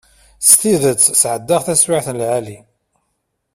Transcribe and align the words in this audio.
S 0.47 0.49
tidet 0.59 1.01
sεeddaɣ 1.21 1.61
taswiεt 1.65 2.07
n 2.13 2.17
lεali. 2.21 2.57